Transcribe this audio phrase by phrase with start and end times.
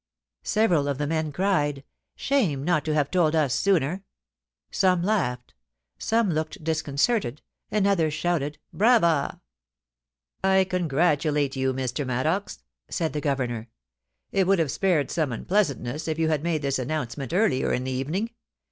[0.41, 4.03] Several of the gentlemen cried, * Shame not to have told us sooner;'
[4.71, 5.53] some laughed;
[5.99, 9.41] some looked disconcerted, and others shouted' Brava!'
[10.57, 12.03] *I congratulate you, Mr.
[12.03, 13.69] Maddox,' said the Governor.'
[14.31, 17.91] It would have spared some unpleasantness if you had made this announcement earlier in the
[17.91, 18.31] evening.